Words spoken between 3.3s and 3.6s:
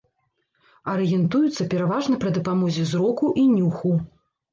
і